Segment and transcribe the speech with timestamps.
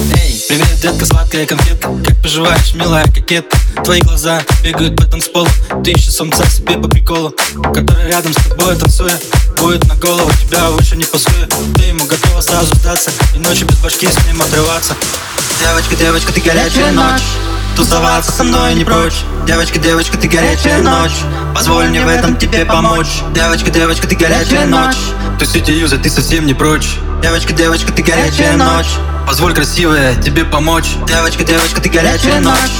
[0.00, 1.90] Эй, привет, детка, сладкая конфетка.
[2.06, 3.58] Как поживаешь, милая кокетка?
[3.84, 5.46] Твои глаза бегают по танцполу.
[5.84, 7.34] Ты ищешь самца себе по приколу.
[7.74, 9.12] Который рядом с тобой танцуя
[9.58, 13.76] Будет на голову, тебя выше не пасуя Ты ему готова сразу сдаться И ночью без
[13.76, 14.94] башки с ним отрываться.
[15.58, 17.22] Девочка, девочка, ты горячая ночь.
[17.76, 19.20] Тусоваться со мной не прочь.
[19.46, 21.12] Девочка, девочка, ты горячая ночь.
[21.54, 23.20] Позволь мне в этом тебе помочь.
[23.34, 24.96] Девочка, девочка, ты горячая ночь
[25.40, 26.98] Ты сети юза, ты совсем не прочь.
[27.22, 28.88] Девочка, девочка, ты горячая ночь.
[29.26, 30.90] Позволь, красивая, тебе помочь.
[31.06, 32.72] Девочка, девочка, ты горячая ночь.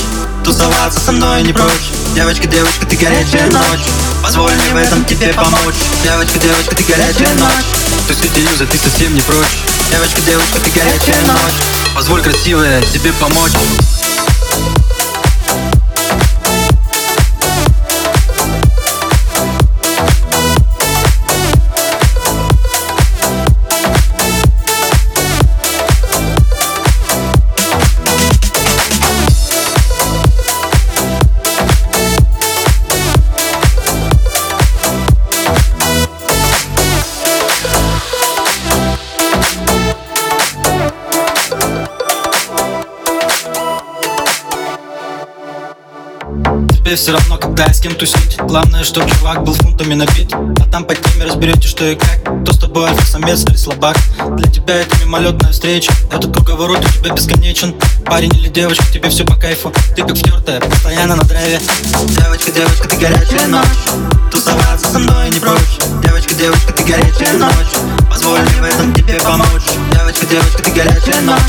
[0.44, 1.88] Тусоваться со мной не прочь.
[2.14, 3.80] Девочка, девочка, ты горячая ночь.
[4.22, 5.74] Позволь мне в этом тебе помочь.
[6.04, 7.64] Девочка, девочка, ты горячая ночь.
[8.06, 9.56] Ты сети юза, ты совсем не прочь.
[9.90, 11.54] Девочка, девочка, ты горячая ночь.
[11.94, 13.52] Позволь, красивая, тебе помочь
[46.30, 48.38] Тебе все равно, когда я с кем тусить.
[48.38, 52.22] Главное, чтоб чувак был фунтами набит А там по теме разберете, что и как.
[52.42, 53.96] Кто с тобой альфа-самец или слабак?
[54.36, 55.92] Для тебя это мимолетная встреча.
[56.12, 57.74] Этот круговорот у тебя бесконечен.
[58.06, 59.72] Парень или девочка, тебе все по кайфу.
[59.96, 61.60] Ты как втертая, постоянно на драйве.
[62.06, 63.66] Девочка, девочка, ты горячая ночь.
[64.30, 65.78] Тусоваться со мной не прочь.
[66.04, 67.74] Девочка, девочка, ты горячая ночь.
[68.08, 69.66] Позволь мне в этом тебе помочь.
[69.92, 71.40] Девочка, девочка, ты горячая ночь.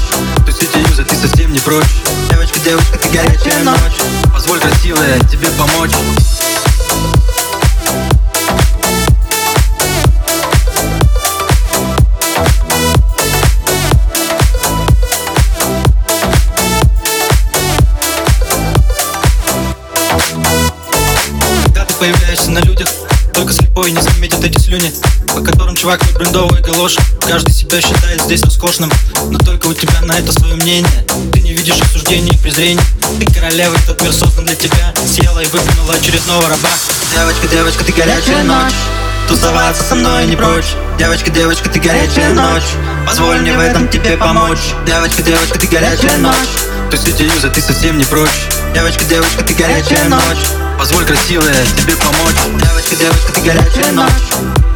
[0.48, 1.86] Ты сети юза, ты совсем не прочь.
[2.32, 5.92] Девочка, девочка, ты горячая ночь Позволь, красивая, тебе помочь.
[21.64, 22.90] Когда ты появляешься на людях
[23.34, 24.92] Только слепой не заметит эти слюни
[25.34, 28.92] По которым чувак не брендовые галоши Каждый себя считает здесь роскошным
[29.30, 31.06] Но только у тебя на это свое мнение.
[31.32, 32.84] Ты не видишь осуждения и презрения.
[33.20, 34.94] Ты королева, этот мир создан для тебя.
[35.06, 36.70] Съела и выплюнула очередного раба.
[37.14, 38.74] Девочка, девочка, ты горячая ночь.
[39.28, 40.74] Тусоваться со мной не прочь.
[40.98, 42.64] Девочка, девочка, ты горячая ночь.
[43.06, 44.74] Позволь мне в этом тебе помочь.
[44.86, 46.36] Девочка, девочка, ты горячая ночь.
[46.90, 48.48] Ты сети юза, ты совсем не прочь.
[48.74, 52.36] Девочка, девочка, ты горячая ночь Позволь, красивая, тебе помочь.
[52.60, 54.10] Девочка, девочка, ты горячая ночь.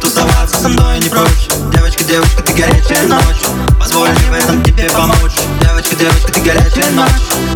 [0.00, 1.48] Тусоваться со мной не прочь.
[1.74, 3.42] Девочка, девочка, ты горячая ночь.
[3.76, 5.32] Позволь мне в этом тебе помочь.
[5.60, 7.10] Девочка, девочка, ты горячая ночь.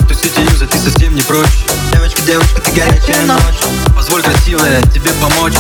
[0.09, 1.65] Ты сети юза, ты совсем не прочь.
[1.93, 3.61] Девочка, девочка, ты горячая ночь.
[3.95, 5.55] Позволь, красивая, тебе помочь